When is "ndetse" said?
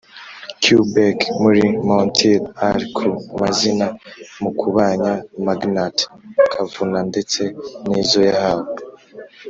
7.09-7.41